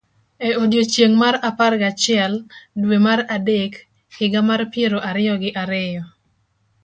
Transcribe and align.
E 0.47 0.49
odiechieng' 0.63 1.17
mar 1.21 1.35
apar 1.49 1.73
gachiel, 1.81 2.33
dwe 2.85 2.97
mar 3.05 3.19
adek, 3.37 3.73
higa 4.17 4.41
mar 4.49 4.61
piero 4.73 4.99
ariyo 5.11 5.35
gi 5.43 5.49
ariyo, 5.65 6.03